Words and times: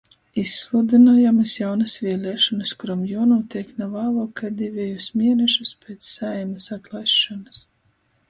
Izsludynojamys 0.43 1.51
jaunys 1.57 1.97
vieliešonys, 2.05 2.71
kurom 2.83 3.03
juonūteik 3.11 3.75
na 3.81 3.89
vāluok 3.93 4.33
kai 4.41 4.51
divejus 4.63 5.09
mienešus 5.21 5.75
piec 5.83 6.11
Saeimys 6.15 6.71
atlaisšonys. 6.79 7.61